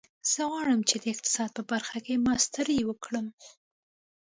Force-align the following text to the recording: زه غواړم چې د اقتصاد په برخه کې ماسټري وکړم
زه 0.31 0.41
غواړم 0.49 0.79
چې 0.89 0.95
د 0.99 1.05
اقتصاد 1.13 1.49
په 1.57 1.63
برخه 1.71 1.97
کې 2.05 2.23
ماسټري 2.25 2.79
وکړم 2.85 3.25